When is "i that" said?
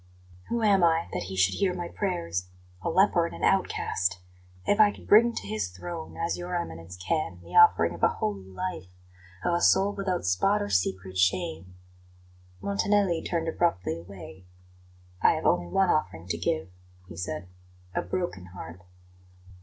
0.83-1.25